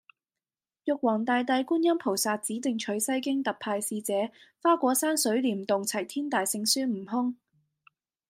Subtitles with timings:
[0.85, 4.11] 玉皇大帝觀音菩薩指定取西經特派使者
[4.59, 7.35] 花果山水簾洞齊天大聖孫悟空